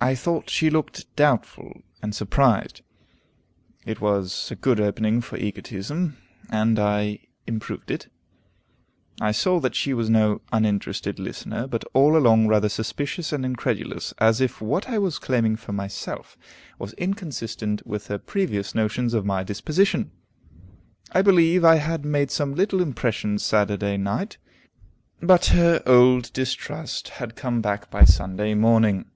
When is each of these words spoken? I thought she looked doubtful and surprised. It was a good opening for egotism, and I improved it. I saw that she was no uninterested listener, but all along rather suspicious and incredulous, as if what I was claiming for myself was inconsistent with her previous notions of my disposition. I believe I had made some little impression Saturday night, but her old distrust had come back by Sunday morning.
I 0.00 0.14
thought 0.16 0.50
she 0.50 0.68
looked 0.68 1.06
doubtful 1.16 1.80
and 2.02 2.14
surprised. 2.14 2.82
It 3.86 4.02
was 4.02 4.48
a 4.50 4.56
good 4.56 4.78
opening 4.78 5.22
for 5.22 5.38
egotism, 5.38 6.18
and 6.50 6.78
I 6.78 7.20
improved 7.46 7.90
it. 7.90 8.10
I 9.20 9.32
saw 9.32 9.60
that 9.60 9.76
she 9.76 9.94
was 9.94 10.10
no 10.10 10.42
uninterested 10.52 11.18
listener, 11.18 11.66
but 11.68 11.84
all 11.94 12.18
along 12.18 12.48
rather 12.48 12.68
suspicious 12.68 13.32
and 13.32 13.46
incredulous, 13.46 14.12
as 14.18 14.42
if 14.42 14.60
what 14.60 14.90
I 14.90 14.98
was 14.98 15.18
claiming 15.20 15.56
for 15.56 15.72
myself 15.72 16.36
was 16.78 16.92
inconsistent 16.94 17.86
with 17.86 18.08
her 18.08 18.18
previous 18.18 18.74
notions 18.74 19.14
of 19.14 19.24
my 19.24 19.42
disposition. 19.42 20.10
I 21.12 21.22
believe 21.22 21.64
I 21.64 21.76
had 21.76 22.04
made 22.04 22.30
some 22.30 22.54
little 22.56 22.82
impression 22.82 23.38
Saturday 23.38 23.96
night, 23.96 24.36
but 25.22 25.46
her 25.46 25.82
old 25.86 26.30
distrust 26.34 27.08
had 27.10 27.36
come 27.36 27.62
back 27.62 27.90
by 27.90 28.04
Sunday 28.04 28.52
morning. 28.52 29.06